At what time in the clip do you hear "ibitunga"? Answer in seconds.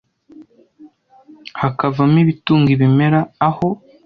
2.23-2.69